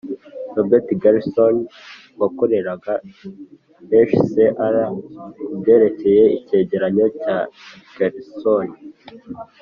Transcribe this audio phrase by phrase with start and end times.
[0.55, 1.61] robert gersony
[2.19, 2.93] wakoreraga
[4.09, 4.75] hcr
[5.45, 7.37] ku byerekeye icyegeranyo cya
[7.97, 8.73] gersony